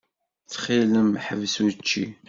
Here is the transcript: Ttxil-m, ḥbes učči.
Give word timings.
Ttxil-m, 0.43 1.11
ḥbes 1.25 1.55
učči. 1.65 2.05